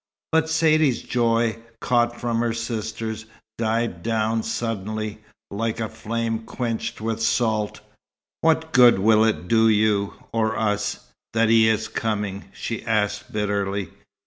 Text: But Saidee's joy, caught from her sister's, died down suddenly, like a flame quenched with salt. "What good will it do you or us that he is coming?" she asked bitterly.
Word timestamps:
But 0.31 0.49
Saidee's 0.49 1.03
joy, 1.03 1.59
caught 1.79 2.19
from 2.19 2.39
her 2.39 2.53
sister's, 2.53 3.25
died 3.59 4.01
down 4.01 4.41
suddenly, 4.41 5.19
like 5.51 5.79
a 5.79 5.87
flame 5.87 6.39
quenched 6.39 7.01
with 7.01 7.21
salt. 7.21 7.81
"What 8.39 8.71
good 8.73 8.97
will 8.97 9.23
it 9.23 9.47
do 9.47 9.69
you 9.69 10.15
or 10.33 10.57
us 10.57 11.11
that 11.33 11.49
he 11.49 11.67
is 11.69 11.87
coming?" 11.87 12.45
she 12.51 12.83
asked 12.83 13.31
bitterly. 13.31 13.89